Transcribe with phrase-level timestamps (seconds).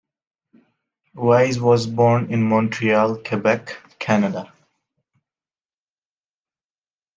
[1.13, 4.51] Wise was born in Montreal, Quebec, Canada.